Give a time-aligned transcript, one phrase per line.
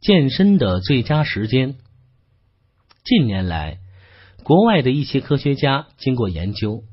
[0.00, 1.76] 健身的最佳时间。
[3.04, 3.80] 近年来，
[4.44, 6.84] 国外的一些科学家经过研究，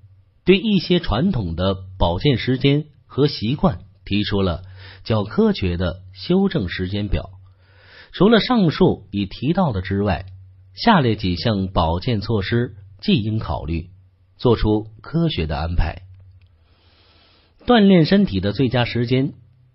[0.43, 4.63] 对一些传统的保健时间和习惯提出了
[5.03, 7.29] 较科学的修正时间表。
[8.11, 10.25] 除了上述已提到的之外，
[10.73, 13.91] 下列几项保健措施既应考虑，
[14.35, 16.01] 做出科学的安排。
[17.67, 19.33] 锻炼身体的最佳时间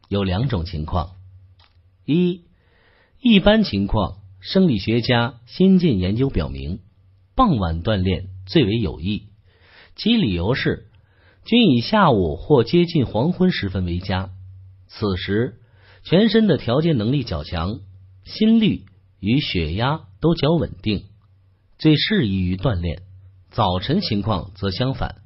[0.09, 1.12] 有两种情况：
[2.05, 2.43] 一、
[3.23, 6.80] 一般情况，生理学家新近研究表明，
[7.34, 9.24] 傍晚锻炼最为有益，
[9.95, 10.87] 其理由是，
[11.45, 14.30] 均以下午或接近黄昏时分为佳，
[14.87, 15.56] 此时
[16.02, 17.80] 全身的调节能力较强。
[18.25, 18.84] 心率
[19.19, 21.05] 与血压都较稳定，
[21.78, 23.02] 最适宜于锻炼。
[23.50, 25.16] 早晨情况则相反，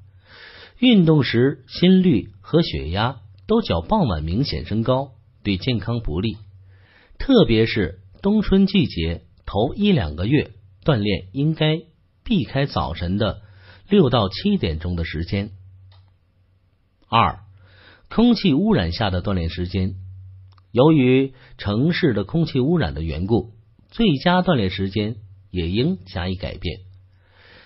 [0.80, 5.12] 运动时心率和血压都较傍晚明显升高，
[5.44, 6.38] 对健康不利。
[7.18, 10.52] 特别是冬春季节头一两个月，
[10.84, 11.80] 锻炼应该
[12.22, 13.42] 避开早晨的
[13.88, 15.50] 六到七点钟的时间。
[17.08, 17.40] 二，
[18.08, 19.94] 空气污染下的锻炼时间。
[20.72, 23.52] 由于城市的空气污染的缘故，
[23.90, 25.16] 最佳锻炼时间
[25.50, 26.80] 也应加以改变。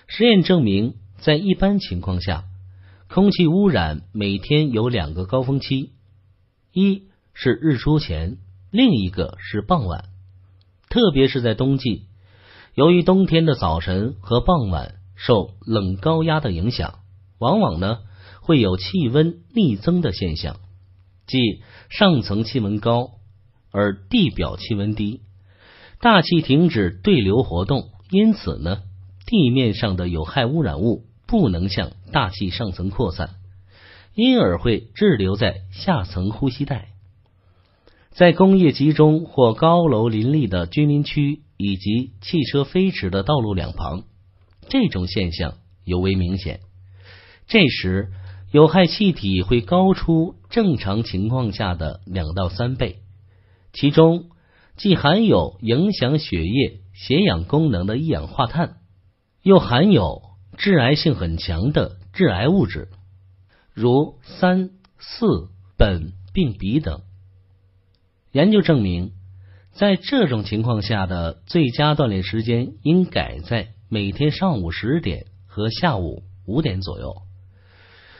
[0.07, 2.45] 实验证明，在一般情况下，
[3.07, 5.93] 空气污染每天有两个高峰期，
[6.71, 8.37] 一是日出前，
[8.71, 10.05] 另一个是傍晚。
[10.89, 12.07] 特别是在冬季，
[12.73, 16.99] 由于冬天的早晨和傍晚受冷高压的影响，
[17.37, 17.99] 往往呢
[18.41, 20.57] 会有气温逆增的现象。
[21.27, 23.11] 即上层气温高，
[23.71, 25.21] 而地表气温低，
[26.01, 28.81] 大气停止对流活动，因此呢，
[29.27, 33.35] 地面上的有害污染物不能向大气上层扩散，
[34.15, 36.89] 因而会滞留在下层呼吸带。
[38.11, 44.03] 在工业集中或高楼林立的居民区以及汽车飞驰的道路两旁，
[44.67, 46.59] 这种现象尤为明显。
[47.47, 48.11] 这时。
[48.51, 53.01] 有害气体会高出正常情况下的两到三倍，
[53.73, 54.31] 其中
[54.75, 58.77] 既含有影响血液血氧功能的一氧化碳，
[59.43, 60.23] 又含有
[60.57, 62.87] 致癌性很强的致癌物质，
[63.71, 67.01] 如三、四、苯并芘等。
[68.31, 69.13] 研究证明，
[69.71, 77.23] 在这种情况下的最佳锻炼时间应改在每天上午十点和下午五点左右。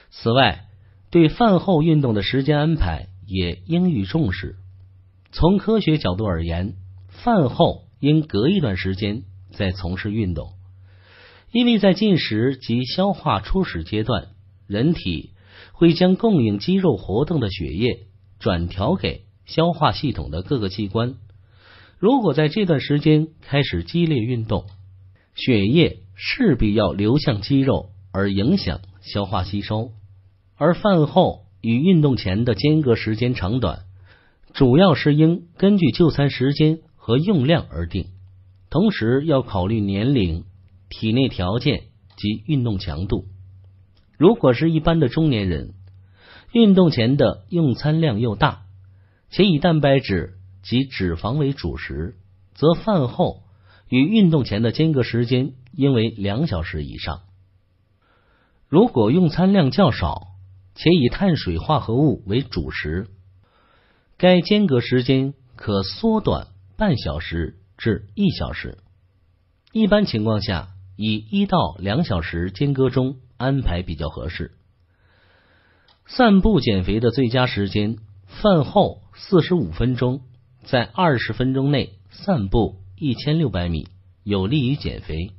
[0.10, 0.66] 此外，
[1.12, 4.56] 对饭后运动的时间安排也应予重视。
[5.32, 6.74] 从科学角度而言，
[7.10, 9.22] 饭后应隔一段时间
[9.52, 10.54] 再从事运动，
[11.52, 14.30] 因为在进食及消化初始阶段，
[14.66, 15.34] 人体
[15.74, 18.08] 会将供应肌肉活动的血液
[18.40, 21.16] 转调给消化系统的各个器官。
[21.98, 24.66] 如果在这段时间开始激烈运动，
[25.36, 29.92] 血液势必要流向肌肉，而影响消化吸收。
[30.56, 33.82] 而饭后与运动前的间隔时间长短，
[34.54, 38.08] 主要是应根据就餐时间和用量而定，
[38.70, 40.46] 同时要考虑年龄、
[40.90, 41.84] 体内条件
[42.18, 43.26] 及运动强度。
[44.18, 45.74] 如果是一般的中年人，
[46.52, 48.64] 运动前的用餐量又大，
[49.30, 52.16] 且以蛋白质及脂肪为主食，
[52.54, 53.44] 则饭后
[53.88, 57.22] 与运动前的间隔时间应为两小时以上。
[58.68, 60.28] 如果用餐量较少，
[60.76, 63.08] 且以碳水化合物为主食，
[64.18, 66.48] 该间隔时间可缩短
[66.78, 68.78] 半小时至一小时。
[69.72, 74.52] 一般情况下，以一到两小时间隔中安排比较合适。
[76.06, 77.98] 散步减肥的最佳时间：
[78.42, 80.22] 饭后四十五分钟，
[80.64, 83.88] 在二十分钟内散步一千六百米，
[84.24, 85.32] 有利于减肥。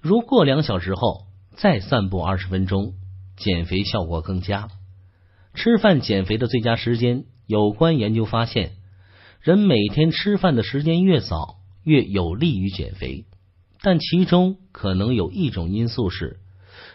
[0.00, 1.26] 如过两小时后
[1.56, 2.94] 再散步二十分钟。
[3.36, 4.68] 减肥效果更佳。
[5.54, 8.72] 吃饭减肥的最佳时间，有关研究发现，
[9.40, 13.24] 人每天吃饭的时间越早，越有利于减肥。
[13.80, 16.36] 但其中可能有一种因素是，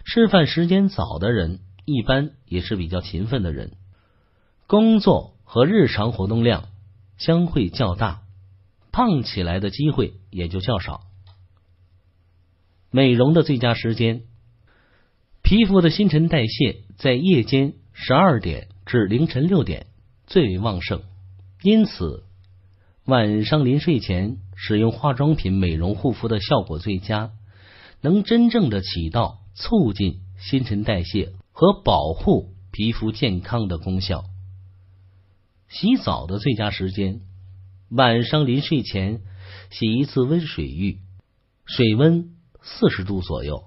[0.05, 3.71] 吃饭时间早的人，一般也是比较勤奋的人，
[4.67, 6.69] 工作和日常活动量
[7.17, 8.21] 将会较大，
[8.91, 11.01] 胖起来的机会也就较少。
[12.89, 14.23] 美容的最佳时间。
[15.43, 19.85] 皮肤的新陈代谢在夜间十二点至凌晨六点
[20.25, 21.03] 最为旺盛，
[21.61, 22.23] 因此
[23.05, 27.31] 晚上临睡前使用化妆品美容护肤的效果最佳，
[28.01, 34.23] 能真正的起到促进新陈代谢和保护皮肤健康的功效。
[35.77, 37.19] 洗澡的最佳时间，
[37.89, 39.19] 晚上临睡前
[39.71, 40.99] 洗一次温水浴，
[41.65, 42.29] 水温
[42.61, 43.65] 四十度左右，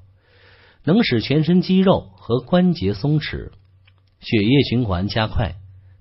[0.84, 3.50] 能使全身肌肉和关节松弛，
[4.20, 5.56] 血液循环加快，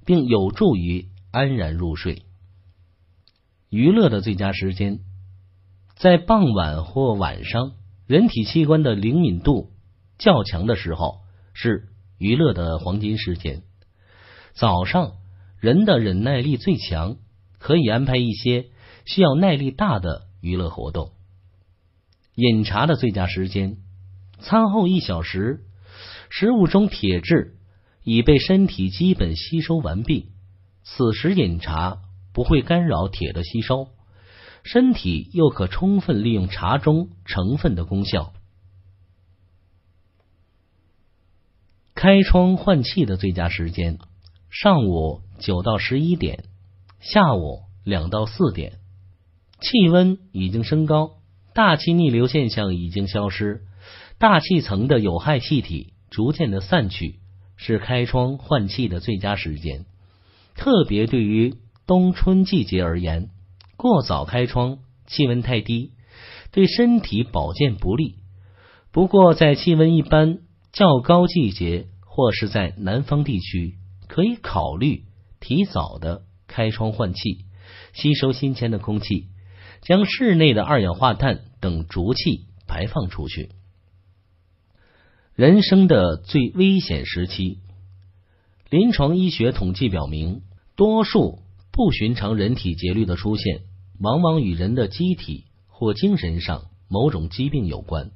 [0.06, 2.22] 并有助于安然入睡。
[3.70, 5.00] 娱乐的最佳时间
[5.98, 7.74] 在傍晚或晚上，
[8.06, 9.72] 人体器官的灵敏度
[10.18, 11.18] 较强的时候
[11.54, 13.64] 是娱乐的黄金时间。
[14.54, 15.12] 早上
[15.60, 17.18] 人的忍耐力最强。
[17.60, 18.68] 可以安排一些
[19.06, 21.12] 需要耐力大的娱乐活动。
[22.36, 23.78] 饮茶的最佳时间，
[24.40, 25.66] 餐后一小时，
[26.30, 27.58] 食物中铁质
[28.04, 30.32] 已被身体基本吸收完毕，
[30.84, 31.98] 此时饮茶
[32.32, 33.88] 不会干扰铁的吸收，
[34.64, 38.34] 身体又可充分利用茶中成分的功效。
[41.96, 43.98] 开窗换气的最佳时间，
[44.52, 46.44] 上午九到十一点。
[47.00, 48.80] 下午两到四点，
[49.62, 51.12] 气温已经升高，
[51.54, 53.62] 大气逆流现象已经消失，
[54.18, 57.20] 大气层的有害气体逐渐的散去，
[57.56, 59.86] 是开窗换气的最佳时间。
[60.56, 61.56] 特别对于
[61.86, 63.30] 冬春季节而言，
[63.78, 65.92] 过早开窗，气温太低，
[66.52, 68.16] 对身体保健不利。
[68.92, 70.40] 不过，在气温一般
[70.74, 73.76] 较高季节，或是在南方地区，
[74.08, 75.04] 可以考虑
[75.40, 76.24] 提早的。
[76.50, 77.46] 开窗换气，
[77.94, 79.28] 吸收新鲜的空气，
[79.82, 83.50] 将室内的二氧化碳等浊气排放出去。
[85.36, 87.60] 人生的最危险时期，
[88.70, 90.42] 临床医学统计表明，
[90.78, 91.40] 多数
[91.74, 93.64] 不寻常人体节律的出现，
[94.00, 98.12] 往往与人的机体或精神上某种疾病有关。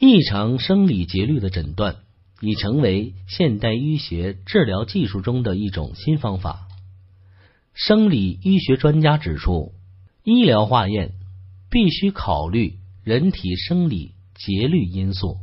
[0.00, 1.98] 异常生理节律的诊断
[2.42, 6.66] 已成为现代医学治疗技术中的一种新方法。
[7.72, 9.72] 生理医学专家指出，
[10.24, 11.12] 医疗化验
[11.70, 15.36] 必须考虑人体生理节律因素，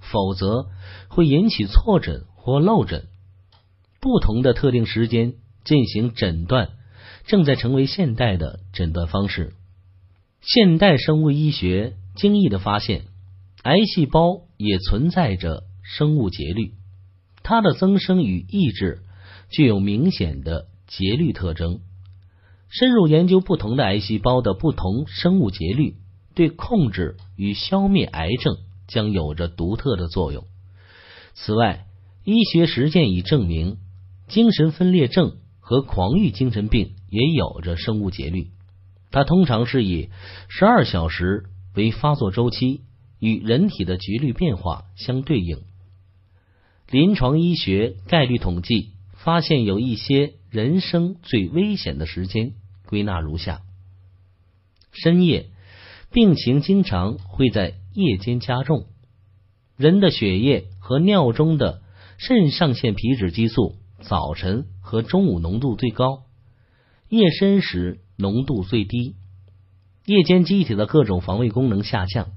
[0.00, 0.66] 否则
[1.08, 3.06] 会引起错诊或漏诊。
[4.00, 5.34] 不同的特定时间
[5.64, 6.70] 进行诊断，
[7.24, 9.54] 正在成为现代的诊断方式。
[10.40, 13.04] 现代生物医学惊异的发现，
[13.62, 15.62] 癌细胞也存在着
[15.96, 16.74] 生物节律，
[17.42, 19.02] 它的增生与抑制
[19.50, 20.68] 具有明显的。
[20.88, 21.80] 节律特征，
[22.68, 25.96] 深入研究不同的癌细胞的不同生物节律，
[26.34, 28.58] 对控制与消灭癌症
[28.88, 30.44] 将有着独特的作用。
[31.32, 31.86] 此外，
[32.24, 33.78] 医学实践已证明，
[34.28, 38.50] 精神分裂症和狂欲精神病也有着生物节律。
[39.10, 40.10] 它通常是以
[40.48, 41.44] 十二小时
[41.74, 42.82] 为发作周期，
[43.18, 45.62] 与人体的节律变化相对应。
[46.92, 50.34] 临床医学概率统计发现，有一些。
[50.50, 52.52] 人生最危险的时间
[52.84, 53.62] 归纳如下：
[54.92, 55.46] 深夜，
[56.10, 58.84] 病情经常会在夜间加重。
[59.78, 61.80] 人的血液和尿中的
[62.18, 66.24] 肾上腺皮质激素早晨和中午浓度最高，
[67.08, 69.16] 夜深时浓度最低。
[70.04, 72.28] 夜间机体的各种防卫功能下降，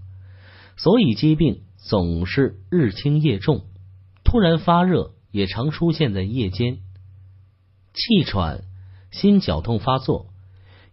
[0.77, 3.65] 所以疾病总是日轻夜重。
[4.35, 6.79] 突然发热也常出现在夜间。
[7.93, 8.65] 气喘、
[9.09, 10.25] 心绞痛发作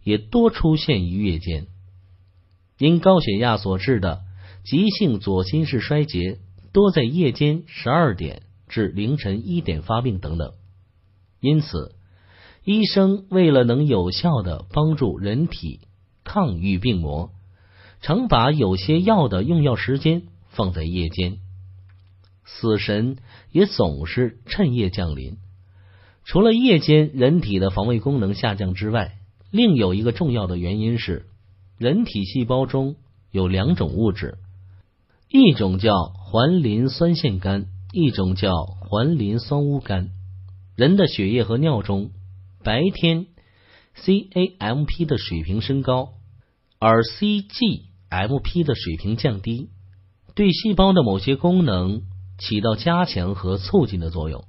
[0.01, 1.67] 也多出现于夜间，
[2.77, 4.21] 因高血压所致的
[4.63, 6.39] 急性左心室衰竭
[6.71, 10.53] 多在夜间十二点至凌晨一点发病等等。
[11.41, 11.95] 因此，
[12.63, 15.81] 医生为了能有效的帮助人体
[16.23, 17.31] 抗御病魔，
[17.99, 21.39] 常把有些药的用药时间放在夜间。
[22.45, 23.17] 死神
[23.51, 25.37] 也总是趁夜降临。
[26.25, 29.17] 除了夜间人体的防卫功能下降之外，
[29.51, 31.25] 另有一个重要的原因是，
[31.77, 32.95] 人体细胞中
[33.31, 34.37] 有两种物质，
[35.29, 40.09] 一种叫环磷酸腺苷，一种叫环磷酸钨苷。
[40.75, 42.11] 人的血液和尿中，
[42.63, 43.27] 白天
[43.95, 46.13] cAMP 的水平升高，
[46.79, 49.69] 而 cGMP 的水平降低，
[50.35, 52.01] 对细胞的某些功能
[52.37, 54.45] 起到加强和促进的作用。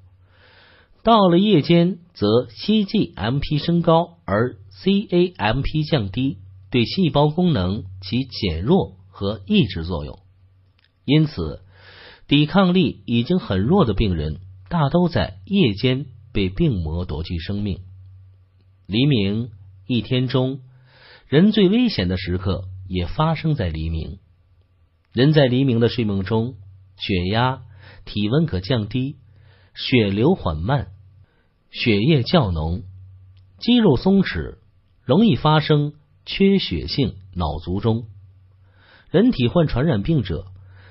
[1.03, 6.39] 到了夜间，则 cGMP 升高，而 cAMP 降低，
[6.71, 10.19] 对细胞功能起减弱和抑制作用。
[11.05, 11.61] 因此，
[12.27, 17.81] 抵抗力已经很弱的病人，大都在夜间被病魔夺去生命。
[18.87, 19.51] 黎明
[19.87, 20.61] 一天中，
[21.29, 24.19] 人最危险的时刻也发生在黎明。
[25.13, 26.55] 人在黎明的睡梦中，
[26.97, 27.63] 血压、
[28.05, 29.17] 体温可降低，
[29.75, 30.89] 血流缓慢。
[31.71, 32.85] 血液较浓，
[33.59, 34.59] 肌肉松弛，
[35.03, 35.95] 容易发生
[36.25, 38.07] 缺血性脑卒中。
[39.11, 40.47] 人体患传染病者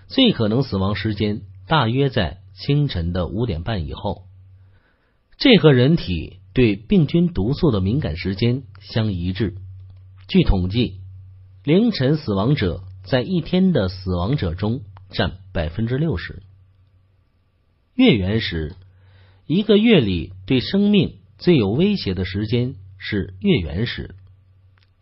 [0.07, 4.23] 最可能死亡时间大约在清晨的五点半以后，
[5.37, 9.55] 这和人体对病菌毒素的敏感时间相一致。
[10.27, 10.99] 据统计，
[11.63, 16.43] 凌晨死亡者在一天的死亡者中占百分之六十。
[17.95, 18.75] 月圆时，
[19.45, 24.15] 一个月里对生命最有威胁的时间是月圆时，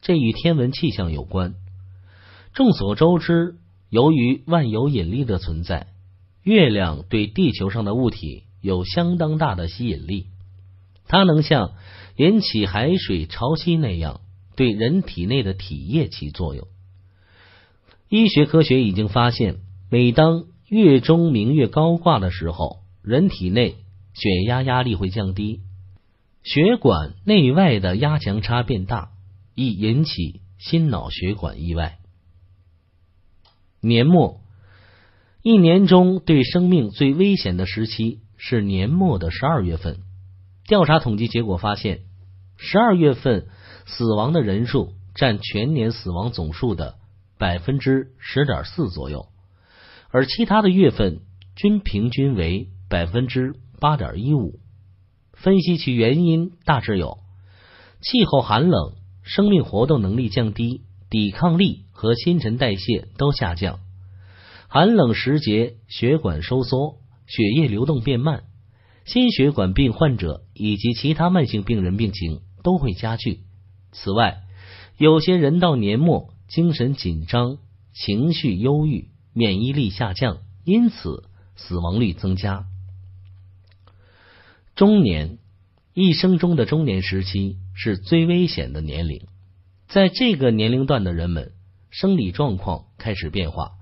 [0.02, 1.54] 这与天文气象有关。
[2.54, 3.56] 众所周知，
[3.90, 5.88] 由于万有引力的存在，
[6.44, 10.28] 月亮对地球上的物体有相当大的吸引力，
[11.08, 11.72] 它能像
[12.18, 14.20] 引起海水潮汐那样
[14.58, 16.68] 对人体内的体液起作用。
[18.10, 23.76] 医学科学已经发现，每当月中明月高挂的时候，人体内
[24.14, 25.62] 血压压力会降低，
[26.44, 29.12] 血管内外的压强差变大，
[29.56, 31.98] 易引起心脑血管意外。
[33.80, 34.42] 年末，
[35.42, 40.00] 一年中对生命最危险的时期是年末的十二月份。
[40.68, 42.02] 调查统计结果发现，
[42.58, 43.48] 十二月份
[43.88, 46.96] 死亡的人数占全年死亡总数的
[47.40, 49.30] 百分之十点四左右，
[50.12, 51.22] 而其他的月份
[51.56, 54.60] 均平均为百分之八点一五。
[55.34, 57.18] 分析其原因，大致有：
[58.02, 58.94] 气候寒冷，
[59.24, 61.86] 生命活动能力降低，抵抗力。
[62.02, 63.80] 和新陈代谢都下降，
[64.68, 68.42] 寒冷时节血管收缩，血液流动变慢，
[69.06, 73.42] 心血管病患者以及其他慢性病人病情都会加剧。
[73.92, 74.42] 此外，
[74.98, 77.60] 有些人到年末精神紧张、
[77.94, 82.66] 情绪忧郁、免疫力下降，因此死亡率增加。
[84.82, 85.38] 中年
[85.94, 89.28] 一生中的中年时期是最危险的年龄，
[89.88, 91.52] 在这个年龄段的人们。
[91.92, 93.74] 生理状况开始变化，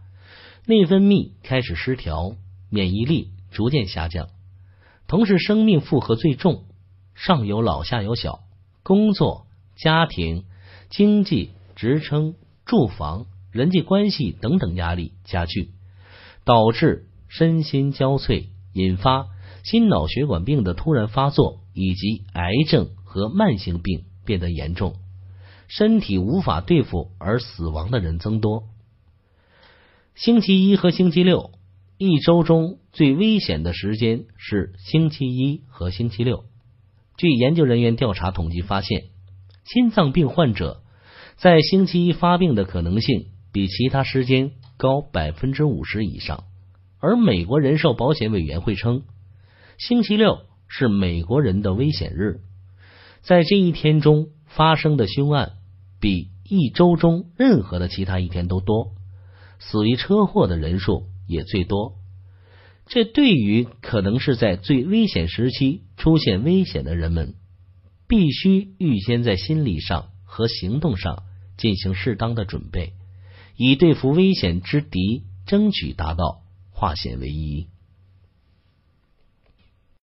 [0.65, 2.35] 内分泌开始失调，
[2.69, 4.27] 免疫力逐渐下降，
[5.07, 6.65] 同时生命负荷最重，
[7.15, 8.41] 上有老下有小，
[8.83, 10.43] 工作、家庭、
[10.89, 15.69] 经济、职称、住房、人际关系等等压力加剧，
[16.43, 19.27] 导致身心交瘁，引发
[19.63, 24.95] 心脑血管病的突然发作，以及癌症和慢性病变得严重。
[25.67, 28.63] 身体无法对付而死亡的人增多。
[30.15, 31.51] 星期一和星期六
[31.97, 36.45] 一周中最危险的时间是星期一和星期六。
[37.17, 39.05] 据研究人员调查统计发现，
[39.63, 40.81] 心脏病患者
[41.35, 46.45] 在星期一发病的可能性比其他时间高百分之五十以上。
[46.99, 49.03] 而美国人寿保险委员会称，
[49.79, 52.41] 星期六是美国人的危险日，
[53.21, 55.53] 在这一天中发生的凶案。
[56.01, 58.93] 比一周中任何的其他一天都多，
[59.59, 61.95] 死于车祸的人数也最多。
[62.87, 67.35] 这对于可能是在最危险时期出现危险的人们，
[68.07, 71.23] 必须预先在心理上和行动上
[71.57, 72.93] 进行适当的准备，
[73.55, 77.67] 以对付危险之敌，争取达到化险为夷。